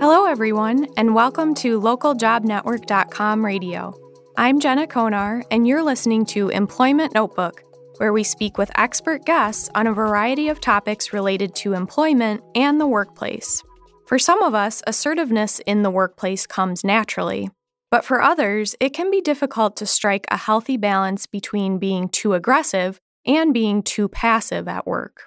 [0.00, 3.94] Hello, everyone, and welcome to localjobnetwork.com radio.
[4.38, 7.62] I'm Jenna Konar, and you're listening to Employment Notebook,
[7.98, 12.80] where we speak with expert guests on a variety of topics related to employment and
[12.80, 13.62] the workplace.
[14.06, 17.50] For some of us, assertiveness in the workplace comes naturally,
[17.90, 22.32] but for others, it can be difficult to strike a healthy balance between being too
[22.32, 25.24] aggressive and being too passive at work.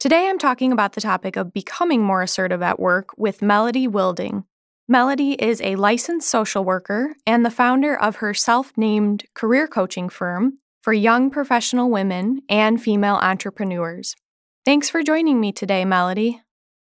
[0.00, 4.44] Today, I'm talking about the topic of becoming more assertive at work with Melody Wilding.
[4.88, 10.08] Melody is a licensed social worker and the founder of her self named career coaching
[10.08, 14.16] firm for young professional women and female entrepreneurs.
[14.64, 16.40] Thanks for joining me today, Melody.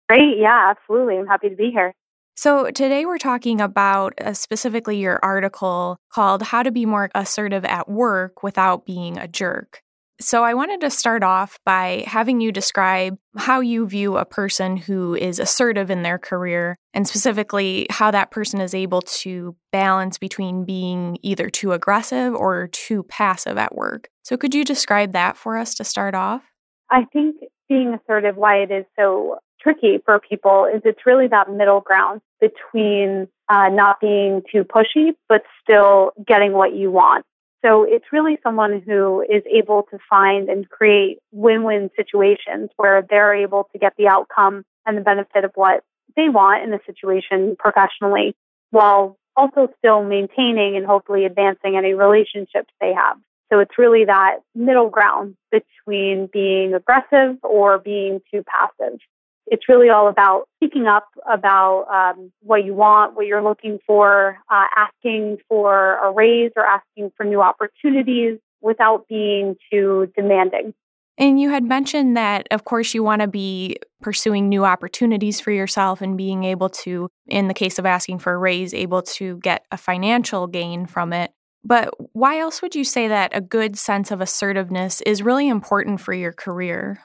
[0.10, 0.38] Great.
[0.38, 1.18] Yeah, absolutely.
[1.18, 1.94] I'm happy to be here.
[2.36, 7.64] So, today we're talking about uh, specifically your article called How to Be More Assertive
[7.64, 9.82] at Work Without Being a Jerk.
[10.20, 14.76] So, I wanted to start off by having you describe how you view a person
[14.76, 20.18] who is assertive in their career, and specifically how that person is able to balance
[20.18, 24.10] between being either too aggressive or too passive at work.
[24.24, 26.42] So, could you describe that for us to start off?
[26.90, 27.36] I think
[27.70, 32.22] being assertive, why it is so tricky for people is it's really that middle ground
[32.40, 37.26] between uh, not being too pushy, but still getting what you want.
[37.66, 43.36] So it's really someone who is able to find and create win-win situations where they're
[43.36, 45.84] able to get the outcome and the benefit of what
[46.16, 48.36] they want in the situation professionally
[48.72, 53.18] while also still maintaining and hopefully advancing any relationships they have.
[53.52, 59.00] So it's really that middle ground between being aggressive or being too passive
[59.48, 64.38] it's really all about speaking up about um, what you want, what you're looking for,
[64.52, 70.74] uh, asking for a raise or asking for new opportunities without being too demanding.
[71.20, 75.50] And you had mentioned that, of course, you want to be pursuing new opportunities for
[75.50, 79.38] yourself and being able to, in the case of asking for a raise, able to
[79.38, 81.32] get a financial gain from it.
[81.64, 86.00] But why else would you say that a good sense of assertiveness is really important
[86.02, 87.02] for your career?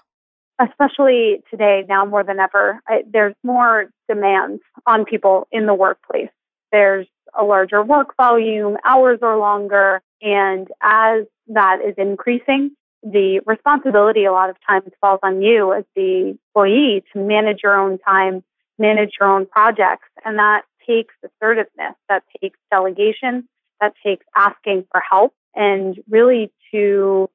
[0.71, 6.31] Especially today, now more than ever, I, there's more demands on people in the workplace.
[6.71, 7.07] There's
[7.39, 12.73] a larger work volume, hours are longer, and as that is increasing,
[13.03, 17.79] the responsibility a lot of times falls on you as the employee to manage your
[17.79, 18.45] own time,
[18.79, 23.49] manage your own projects, and that takes assertiveness, that takes delegation,
[23.81, 27.29] that takes asking for help, and really to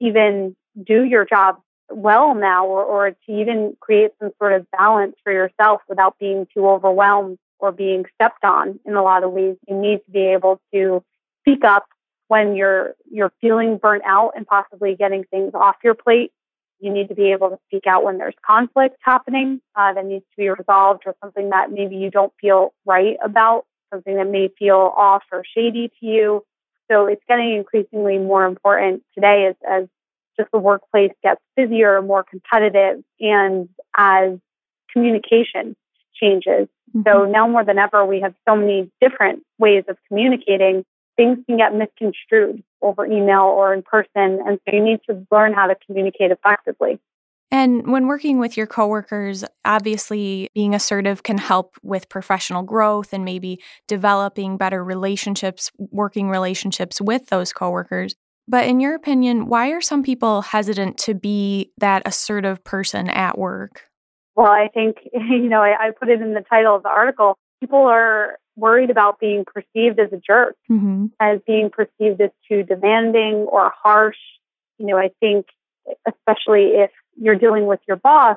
[0.00, 0.54] even
[0.84, 1.58] do your job
[1.90, 6.46] well now or, or to even create some sort of balance for yourself without being
[6.52, 9.56] too overwhelmed or being stepped on in a lot of ways.
[9.68, 11.02] You need to be able to
[11.40, 11.86] speak up
[12.28, 16.32] when you're you're feeling burnt out and possibly getting things off your plate.
[16.80, 20.24] You need to be able to speak out when there's conflict happening uh, that needs
[20.32, 24.48] to be resolved or something that maybe you don't feel right about, something that may
[24.58, 26.44] feel off or shady to you.
[26.90, 29.88] So it's getting increasingly more important today as, as
[30.38, 34.38] just the workplace gets busier, more competitive, and as
[34.92, 35.76] communication
[36.20, 36.68] changes.
[36.94, 37.02] Mm-hmm.
[37.06, 40.84] So now more than ever, we have so many different ways of communicating.
[41.16, 44.40] Things can get misconstrued over email or in person.
[44.46, 47.00] And so you need to learn how to communicate effectively.
[47.50, 53.24] And when working with your coworkers, obviously being assertive can help with professional growth and
[53.24, 58.16] maybe developing better relationships, working relationships with those coworkers.
[58.48, 63.36] But in your opinion, why are some people hesitant to be that assertive person at
[63.36, 63.82] work?
[64.36, 67.38] Well, I think, you know, I, I put it in the title of the article.
[67.60, 71.06] People are worried about being perceived as a jerk, mm-hmm.
[71.20, 74.16] as being perceived as too demanding or harsh.
[74.78, 75.46] You know, I think,
[76.06, 76.90] especially if
[77.20, 78.36] you're dealing with your boss,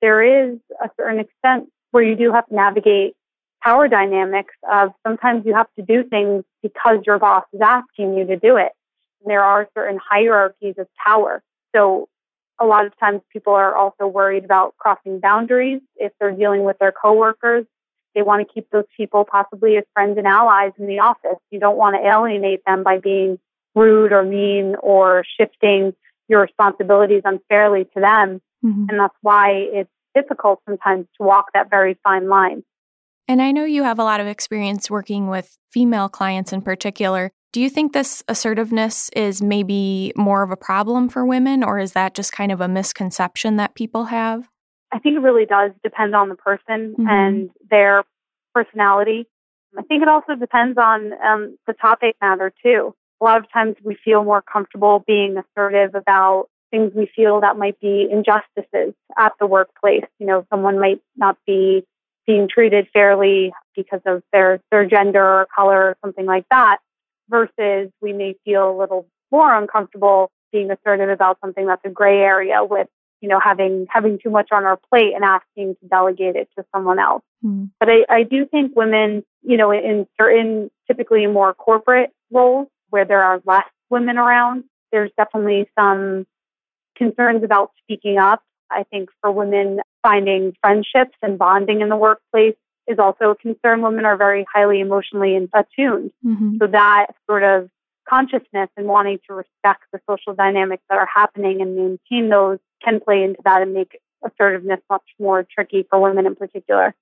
[0.00, 3.14] there is a certain extent where you do have to navigate
[3.62, 8.26] power dynamics of sometimes you have to do things because your boss is asking you
[8.26, 8.72] to do it
[9.24, 11.42] there are certain hierarchies of power.
[11.74, 12.08] So
[12.60, 16.78] a lot of times people are also worried about crossing boundaries if they're dealing with
[16.78, 17.66] their coworkers.
[18.14, 21.38] They want to keep those people possibly as friends and allies in the office.
[21.50, 23.38] You don't want to alienate them by being
[23.74, 25.94] rude or mean or shifting
[26.28, 28.40] your responsibilities unfairly to them.
[28.64, 28.86] Mm-hmm.
[28.88, 32.64] And that's why it's difficult sometimes to walk that very fine line.
[33.28, 37.30] And I know you have a lot of experience working with female clients in particular.
[37.52, 41.92] Do you think this assertiveness is maybe more of a problem for women, or is
[41.92, 44.48] that just kind of a misconception that people have?
[44.92, 47.06] I think it really does depend on the person mm-hmm.
[47.08, 48.04] and their
[48.54, 49.26] personality.
[49.78, 52.94] I think it also depends on um, the topic matter too.
[53.20, 57.56] A lot of times we feel more comfortable being assertive about things we feel that
[57.56, 60.04] might be injustices at the workplace.
[60.18, 61.84] You know, someone might not be
[62.26, 66.78] being treated fairly because of their, their gender or color or something like that,
[67.28, 72.18] versus we may feel a little more uncomfortable being assertive about something that's a gray
[72.18, 72.88] area with
[73.20, 76.64] you know having having too much on our plate and asking to delegate it to
[76.74, 77.68] someone else mm.
[77.80, 83.04] but I, I do think women you know in certain typically more corporate roles where
[83.04, 86.26] there are less women around there's definitely some
[86.96, 92.56] concerns about speaking up i think for women finding friendships and bonding in the workplace
[92.88, 96.56] is also a concern women are very highly emotionally attuned mm-hmm.
[96.58, 97.68] so that sort of
[98.08, 103.00] consciousness and wanting to respect the social dynamics that are happening and maintain those can
[103.00, 106.94] play into that and make assertiveness much more tricky for women in particular.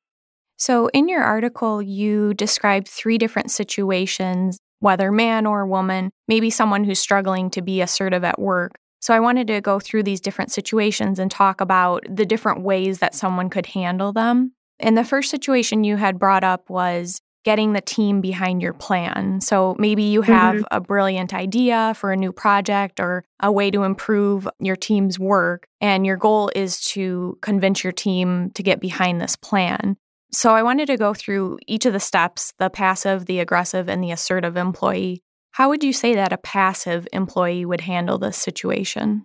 [0.59, 6.85] So, in your article, you described three different situations, whether man or woman, maybe someone
[6.85, 8.77] who's struggling to be assertive at work.
[9.01, 13.01] So, I wanted to go through these different situations and talk about the different ways
[13.01, 14.53] that someone could handle them.
[14.79, 19.41] And the first situation you had brought up was getting the team behind your plan.
[19.41, 20.65] So maybe you have mm-hmm.
[20.77, 25.69] a brilliant idea for a new project or a way to improve your team's work,
[25.81, 29.97] and your goal is to convince your team to get behind this plan.
[30.33, 34.03] So I wanted to go through each of the steps the passive, the aggressive, and
[34.03, 35.23] the assertive employee.
[35.53, 39.25] How would you say that a passive employee would handle this situation?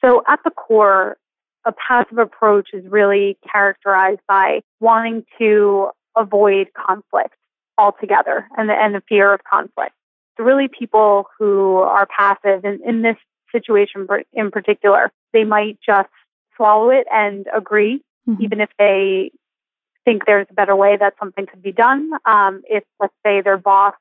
[0.00, 1.16] So, at the core,
[1.66, 7.34] a passive approach is really characterized by wanting to avoid conflict
[7.76, 9.92] altogether and the, and the fear of conflict.
[10.36, 13.16] So really people who are passive in, in this
[13.52, 16.08] situation in particular, they might just
[16.56, 18.42] swallow it and agree, mm-hmm.
[18.42, 19.32] even if they
[20.04, 22.10] think there's a better way that something could be done.
[22.24, 23.94] Um, if, let's say, their boss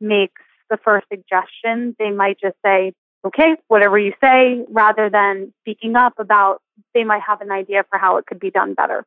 [0.00, 2.92] makes the first suggestion, they might just say,
[3.24, 6.60] okay, whatever you say, rather than speaking up about
[6.94, 9.04] they might have an idea for how it could be done better.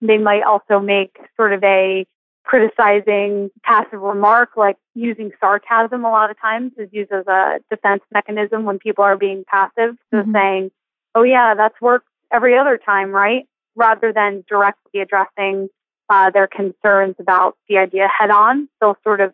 [0.00, 2.06] They might also make sort of a
[2.44, 8.02] criticizing passive remark, like using sarcasm a lot of times is used as a defense
[8.12, 9.96] mechanism when people are being passive.
[10.10, 10.32] So mm-hmm.
[10.32, 10.70] saying,
[11.14, 13.46] oh, yeah, that's worked every other time, right?
[13.76, 15.68] Rather than directly addressing
[16.08, 19.32] uh, their concerns about the idea head on, they'll sort of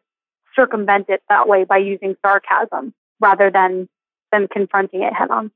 [0.55, 3.88] circumvent it that way by using sarcasm rather than,
[4.32, 5.50] than confronting it head on.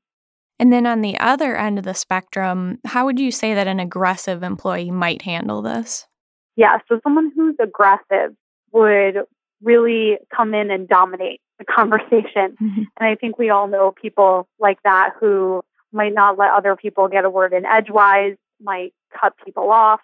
[0.59, 3.79] And then on the other end of the spectrum, how would you say that an
[3.79, 6.07] aggressive employee might handle this?
[6.55, 8.35] Yeah, so someone who's aggressive
[8.71, 9.23] would
[9.61, 12.55] really come in and dominate the conversation.
[12.61, 12.83] Mm-hmm.
[12.99, 17.07] And I think we all know people like that who might not let other people
[17.07, 20.01] get a word in edgewise, might cut people off,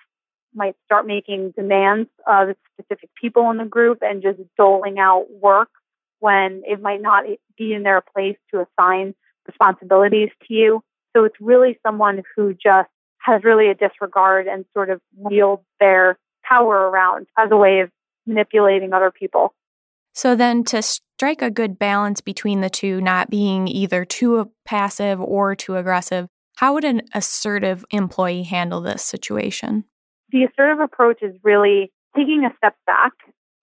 [0.53, 5.69] might start making demands of specific people in the group and just doling out work
[6.19, 7.23] when it might not
[7.57, 9.15] be in their place to assign
[9.49, 10.81] responsibilities to you.
[11.15, 16.17] So it's really someone who just has really a disregard and sort of wields their
[16.43, 17.89] power around as a way of
[18.25, 19.53] manipulating other people.
[20.13, 25.19] So then to strike a good balance between the two, not being either too passive
[25.21, 29.85] or too aggressive, how would an assertive employee handle this situation?
[30.31, 33.13] The assertive approach is really taking a step back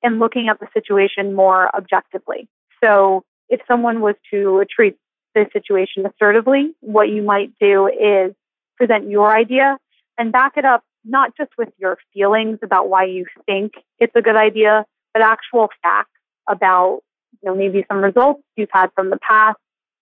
[0.03, 2.49] and looking at the situation more objectively.
[2.83, 4.97] So if someone was to treat
[5.37, 8.35] the situation assertively, what you might do is
[8.77, 9.77] present your idea
[10.19, 14.23] and back it up not just with your feelings about why you think it's a
[14.23, 16.11] good idea, but actual facts
[16.49, 17.01] about,
[17.43, 19.59] you know, maybe some results you've had from the past,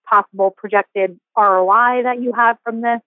[0.08, 3.00] possible projected ROI that you have from this,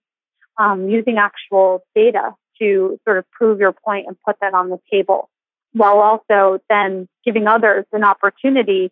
[0.57, 4.79] um, using actual data to sort of prove your point and put that on the
[4.91, 5.29] table,
[5.73, 8.91] while also then giving others an opportunity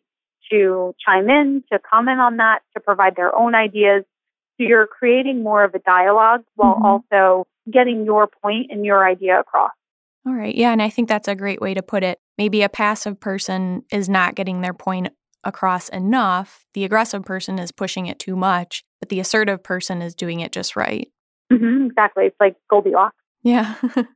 [0.51, 4.03] to chime in, to comment on that, to provide their own ideas.
[4.57, 6.85] So you're creating more of a dialogue while mm-hmm.
[6.85, 9.71] also getting your point and your idea across.
[10.25, 10.55] All right.
[10.55, 10.71] Yeah.
[10.71, 12.19] And I think that's a great way to put it.
[12.37, 15.09] Maybe a passive person is not getting their point
[15.43, 16.65] across enough.
[16.73, 20.51] The aggressive person is pushing it too much, but the assertive person is doing it
[20.51, 21.11] just right.
[21.53, 22.25] Mm-hmm, exactly.
[22.25, 23.15] It's like Goldilocks.
[23.43, 23.75] Yeah.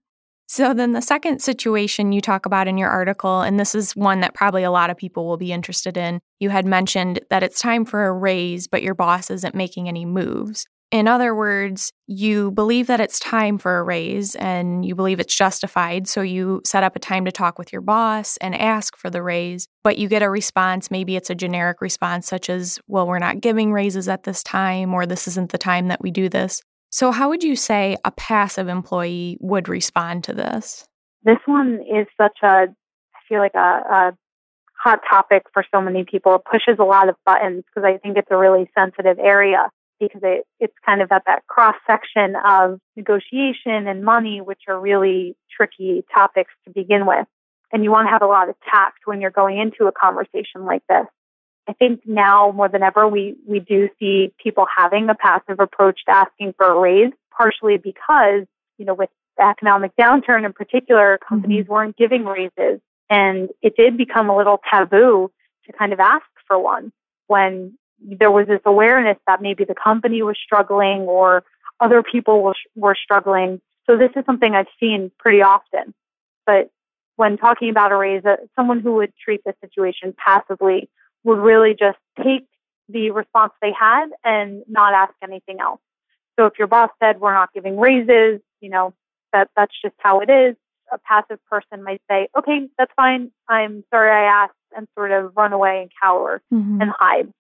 [0.50, 4.22] so then the second situation you talk about in your article, and this is one
[4.22, 7.62] that probably a lot of people will be interested in, you had mentioned that it's
[7.62, 10.66] time for a raise, but your boss isn't making any moves.
[10.92, 15.36] In other words, you believe that it's time for a raise and you believe it's
[15.36, 16.08] justified.
[16.08, 19.22] So you set up a time to talk with your boss and ask for the
[19.22, 20.90] raise, but you get a response.
[20.90, 24.92] Maybe it's a generic response, such as, well, we're not giving raises at this time,
[24.96, 26.60] or this isn't the time that we do this.
[26.90, 30.88] So, how would you say a passive employee would respond to this?
[31.24, 34.18] This one is such a, I feel like a, a
[34.82, 36.36] hot topic for so many people.
[36.36, 39.70] It pushes a lot of buttons because I think it's a really sensitive area
[40.00, 44.80] because it, it's kind of at that cross section of negotiation and money, which are
[44.80, 47.28] really tricky topics to begin with.
[47.72, 50.66] And you want to have a lot of tact when you're going into a conversation
[50.66, 51.06] like this.
[51.70, 56.00] I think now more than ever, we, we do see people having a passive approach
[56.06, 58.48] to asking for a raise, partially because,
[58.80, 61.74] you know, with the economic downturn in particular, companies mm-hmm.
[61.74, 62.82] weren't giving raises.
[63.08, 65.32] And it did become a little taboo
[65.68, 66.92] to kind of ask for one
[67.28, 71.44] when there was this awareness that maybe the company was struggling or
[71.80, 73.62] other people were, were struggling.
[73.88, 75.94] So this is something I've seen pretty often.
[76.48, 76.72] But
[77.16, 80.90] when talking about a raise, uh, someone who would treat the situation passively
[81.24, 82.48] would really just take
[82.88, 85.80] the response they had and not ask anything else.
[86.40, 88.94] So if your boss said we're not giving raises, you know,
[89.34, 90.56] that that's just how it is.
[90.92, 93.32] A passive person might say, "Okay, that's fine.
[93.48, 96.82] I'm sorry I asked," and sort of run away and cower mm-hmm.
[96.82, 97.32] and hide.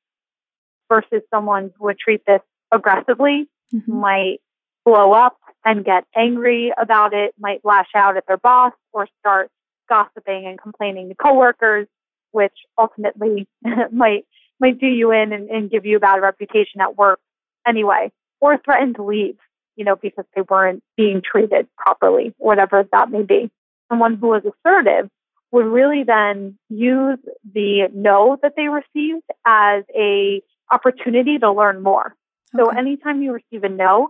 [0.87, 3.91] Versus someone who would treat this aggressively, mm-hmm.
[3.91, 4.37] might
[4.85, 9.49] blow up and get angry about it, might lash out at their boss or start
[9.87, 11.87] gossiping and complaining to coworkers,
[12.31, 13.47] which ultimately
[13.91, 14.25] might
[14.59, 17.19] might do you in and, and give you a bad reputation at work
[17.65, 19.37] anyway, or threaten to leave,
[19.75, 23.49] you know, because they weren't being treated properly, whatever that may be.
[23.89, 25.09] Someone who was assertive
[25.51, 27.19] would really then use
[27.53, 32.15] the no that they received as a opportunity to learn more.
[32.53, 32.63] Okay.
[32.63, 34.09] So anytime you receive a no,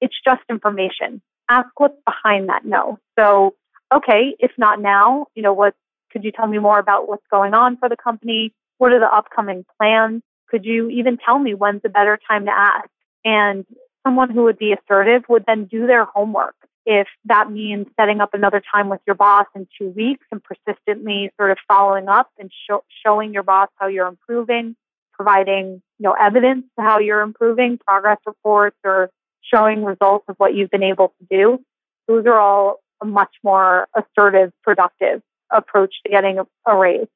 [0.00, 1.22] it's just information.
[1.48, 2.98] Ask what's behind that no.
[3.18, 3.54] So
[3.94, 5.74] okay, if not now, you know, what
[6.16, 8.54] could you tell me more about what's going on for the company?
[8.78, 10.22] What are the upcoming plans?
[10.48, 12.88] Could you even tell me when's a better time to ask?
[13.22, 13.66] And
[14.02, 16.54] someone who would be assertive would then do their homework.
[16.86, 21.32] If that means setting up another time with your boss in two weeks and persistently
[21.36, 22.50] sort of following up and
[23.04, 24.74] showing your boss how you're improving,
[25.12, 29.10] providing you know evidence to how you're improving, progress reports, or
[29.52, 31.58] showing results of what you've been able to do,
[32.08, 35.20] those are all much more assertive, productive
[35.54, 37.06] approach to getting a, raise.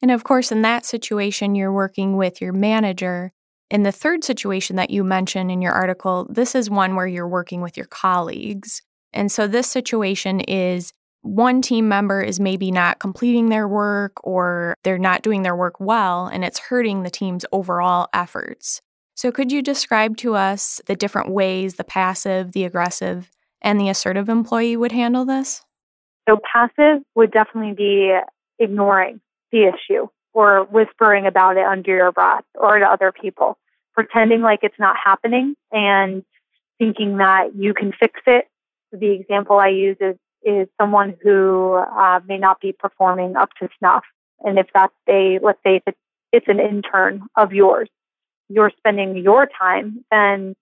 [0.00, 3.32] And of course, in that situation, you're working with your manager.
[3.70, 7.28] In the third situation that you mentioned in your article, this is one where you're
[7.28, 8.82] working with your colleagues.
[9.12, 14.74] And so this situation is one team member is maybe not completing their work or
[14.84, 18.80] they're not doing their work well, and it's hurting the team's overall efforts.
[19.14, 23.88] So, could you describe to us the different ways the passive, the aggressive, and the
[23.88, 25.64] assertive employee would handle this?
[26.28, 28.14] So, passive would definitely be
[28.58, 29.20] ignoring
[29.50, 33.56] the issue or whispering about it under your breath or to other people,
[33.94, 36.22] pretending like it's not happening and
[36.78, 38.46] thinking that you can fix it.
[38.92, 43.68] The example I use is, is someone who uh, may not be performing up to
[43.78, 44.04] snuff.
[44.40, 45.98] And if that's a, let's say it's,
[46.32, 47.88] it's an intern of yours,
[48.48, 50.54] you're spending your time then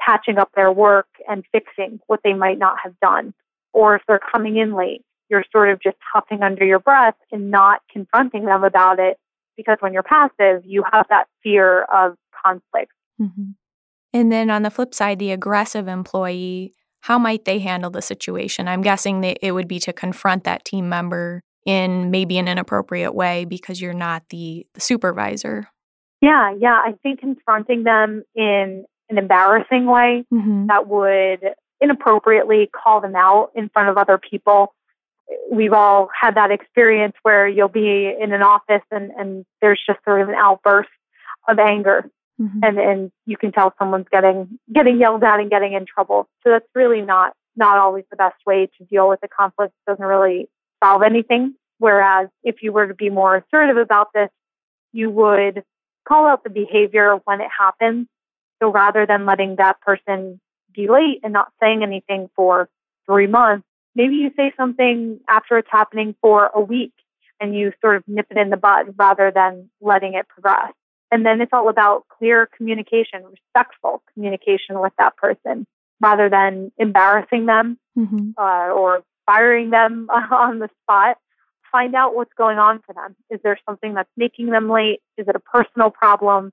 [0.00, 3.34] patching up their work and fixing what they might not have done.
[3.74, 7.50] Or if they're coming in late, you're sort of just huffing under your breath and
[7.50, 9.18] not confronting them about it
[9.56, 12.14] because when you're passive, you have that fear of
[12.44, 12.92] conflict.
[13.20, 13.50] Mm-hmm.
[14.12, 18.68] And then on the flip side, the aggressive employee, how might they handle the situation?
[18.68, 23.14] I'm guessing that it would be to confront that team member in maybe an inappropriate
[23.14, 25.68] way because you're not the, the supervisor.
[26.20, 26.80] Yeah, yeah.
[26.84, 30.66] I think confronting them in an embarrassing way mm-hmm.
[30.68, 34.74] that would inappropriately call them out in front of other people.
[35.50, 39.98] We've all had that experience where you'll be in an office and, and there's just
[40.04, 40.90] sort of an outburst
[41.48, 42.10] of anger.
[42.40, 42.58] Mm-hmm.
[42.62, 46.28] And, and you can tell someone's getting getting yelled at and getting in trouble.
[46.42, 49.72] So that's really not not always the best way to deal with a conflict.
[49.86, 50.48] It doesn't really
[50.82, 51.54] solve anything.
[51.78, 54.30] Whereas if you were to be more assertive about this,
[54.92, 55.62] you would
[56.08, 58.06] call out the behavior when it happens
[58.62, 60.40] so rather than letting that person
[60.74, 62.68] be late and not saying anything for
[63.06, 66.92] three months, maybe you say something after it's happening for a week
[67.40, 70.72] and you sort of nip it in the bud rather than letting it progress.
[71.10, 75.66] And then it's all about clear communication, respectful communication with that person
[76.00, 78.30] rather than embarrassing them mm-hmm.
[78.36, 81.18] uh, or firing them on the spot.
[81.70, 83.16] Find out what's going on for them.
[83.30, 85.00] Is there something that's making them late?
[85.16, 86.52] Is it a personal problem?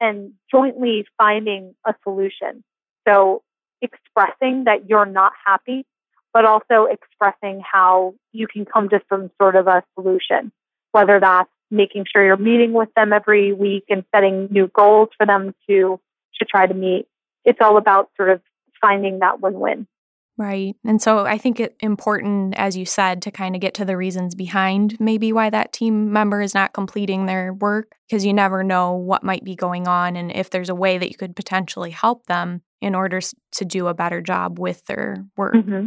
[0.00, 2.62] and jointly finding a solution.
[3.06, 3.42] So
[3.82, 5.86] expressing that you're not happy,
[6.32, 10.52] but also expressing how you can come to some sort of a solution,
[10.92, 15.26] whether that's making sure you're meeting with them every week and setting new goals for
[15.26, 16.00] them to,
[16.38, 17.06] to try to meet.
[17.44, 18.40] It's all about sort of
[18.80, 19.86] finding that win-win.
[20.36, 20.74] Right.
[20.84, 23.96] And so I think it's important, as you said, to kind of get to the
[23.96, 28.64] reasons behind maybe why that team member is not completing their work, because you never
[28.64, 31.90] know what might be going on and if there's a way that you could potentially
[31.90, 33.20] help them in order
[33.52, 35.54] to do a better job with their work.
[35.54, 35.86] Mm-hmm.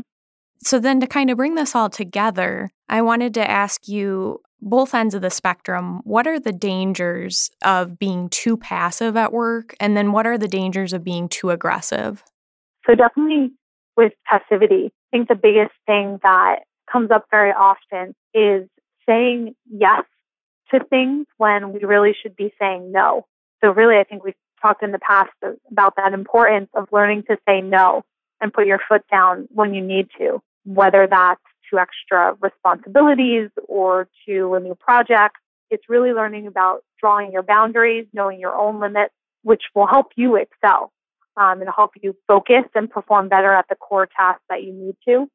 [0.63, 4.95] So, then to kind of bring this all together, I wanted to ask you both
[4.95, 9.75] ends of the spectrum what are the dangers of being too passive at work?
[9.79, 12.23] And then what are the dangers of being too aggressive?
[12.87, 13.51] So, definitely
[13.95, 16.61] with passivity, I think the biggest thing that
[16.91, 18.67] comes up very often is
[19.07, 20.03] saying yes
[20.71, 23.27] to things when we really should be saying no.
[23.63, 24.33] So, really, I think we've
[24.67, 25.31] talked in the past
[25.71, 28.03] about that importance of learning to say no
[28.41, 34.07] and put your foot down when you need to, whether that's to extra responsibilities or
[34.27, 35.36] to a new project.
[35.69, 40.36] It's really learning about drawing your boundaries, knowing your own limits, which will help you
[40.36, 40.91] excel
[41.36, 44.95] um, and help you focus and perform better at the core tasks that you need
[45.07, 45.27] to.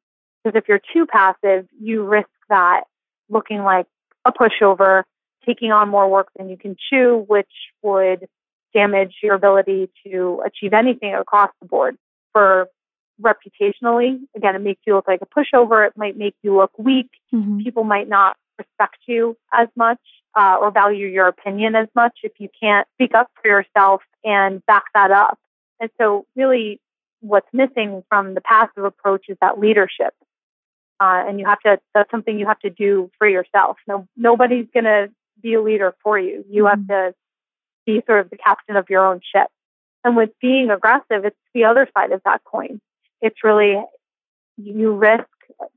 [0.43, 2.81] Because if you're too passive, you risk that
[3.29, 3.85] looking like
[4.25, 5.03] a pushover,
[5.45, 8.27] taking on more work than you can chew, which would
[8.73, 11.97] damage your ability to achieve anything across the board.
[12.31, 12.67] For
[13.21, 15.85] reputationally, again, it makes you look like a pushover.
[15.87, 17.09] It might make you look weak.
[17.33, 17.59] Mm-hmm.
[17.59, 19.99] People might not respect you as much
[20.35, 24.65] uh, or value your opinion as much if you can't speak up for yourself and
[24.65, 25.37] back that up.
[25.79, 26.79] And so, really,
[27.21, 30.13] what's missing from the passive approach is that leadership.
[30.99, 33.77] Uh, and you have to, that's something you have to do for yourself.
[33.87, 35.09] No, nobody's going to
[35.41, 36.45] be a leader for you.
[36.49, 36.81] You mm-hmm.
[36.81, 37.15] have to
[37.85, 39.47] be sort of the captain of your own ship.
[40.03, 42.81] And with being aggressive, it's the other side of that coin.
[43.21, 43.81] It's really,
[44.57, 45.25] you risk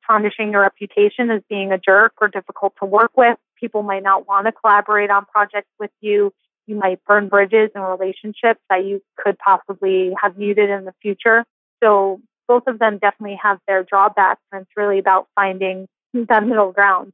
[0.06, 3.38] tarnishing your reputation as being a jerk or difficult to work with.
[3.60, 6.32] People might not want to collaborate on projects with you.
[6.66, 11.44] You might burn bridges and relationships that you could possibly have muted in the future.
[11.82, 16.72] So both of them definitely have their drawbacks, and it's really about finding that middle
[16.72, 17.12] ground.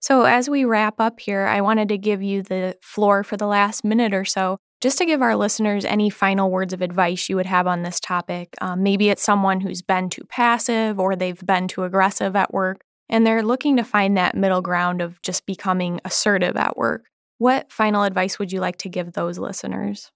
[0.00, 3.46] So, as we wrap up here, I wanted to give you the floor for the
[3.46, 7.36] last minute or so, just to give our listeners any final words of advice you
[7.36, 8.54] would have on this topic.
[8.60, 12.82] Um, maybe it's someone who's been too passive or they've been too aggressive at work,
[13.08, 17.06] and they're looking to find that middle ground of just becoming assertive at work.
[17.38, 20.10] What final advice would you like to give those listeners?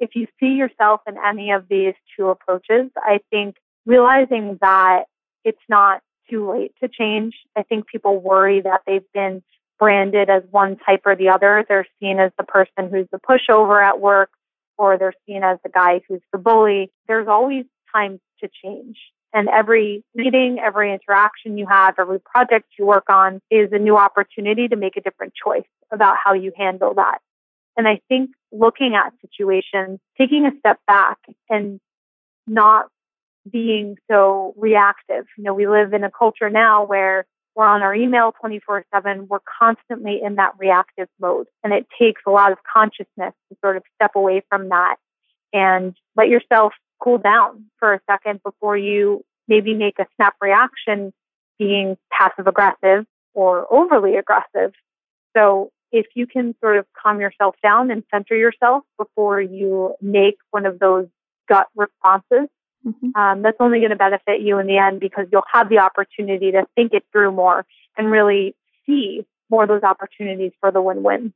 [0.00, 5.04] If you see yourself in any of these two approaches, I think realizing that
[5.44, 7.34] it's not too late to change.
[7.56, 9.42] I think people worry that they've been
[9.78, 11.64] branded as one type or the other.
[11.68, 14.30] They're seen as the person who's the pushover at work,
[14.76, 16.90] or they're seen as the guy who's the bully.
[17.06, 17.64] There's always
[17.94, 18.96] time to change.
[19.32, 23.96] And every meeting, every interaction you have, every project you work on is a new
[23.96, 27.18] opportunity to make a different choice about how you handle that.
[27.76, 31.18] And I think looking at situations, taking a step back
[31.50, 31.78] and
[32.46, 32.86] not
[33.50, 35.26] being so reactive.
[35.36, 39.26] You know, we live in a culture now where we're on our email 24 7.
[39.28, 41.48] We're constantly in that reactive mode.
[41.64, 44.96] And it takes a lot of consciousness to sort of step away from that
[45.52, 51.12] and let yourself cool down for a second before you maybe make a snap reaction
[51.58, 54.72] being passive aggressive or overly aggressive.
[55.36, 60.36] So if you can sort of calm yourself down and center yourself before you make
[60.50, 61.06] one of those
[61.48, 62.48] gut responses,
[62.88, 63.20] Mm-hmm.
[63.20, 66.52] Um, that's only going to benefit you in the end because you'll have the opportunity
[66.52, 68.54] to think it through more and really
[68.86, 71.32] see more of those opportunities for the win win.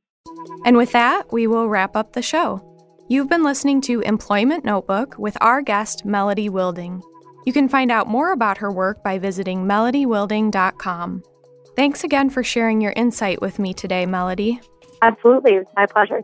[0.65, 2.69] And with that, we will wrap up the show.
[3.09, 7.01] You've been listening to Employment Notebook with our guest, Melody Wilding.
[7.45, 11.23] You can find out more about her work by visiting melodywilding.com.
[11.75, 14.61] Thanks again for sharing your insight with me today, Melody.
[15.01, 16.23] Absolutely, it's my pleasure.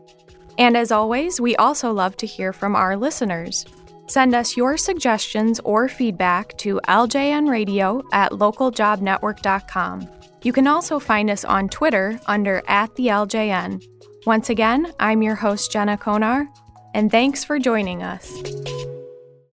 [0.56, 3.66] And as always, we also love to hear from our listeners.
[4.10, 10.08] Send us your suggestions or feedback to ljnradio at localjobnetwork.com.
[10.42, 13.80] You can also find us on Twitter under at the LJN.
[14.26, 16.48] Once again, I'm your host, Jenna Konar,
[16.92, 18.32] and thanks for joining us.